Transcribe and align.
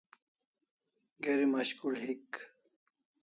Geri 1.23 1.45
mashkul 1.51 1.95
hik 2.03 2.31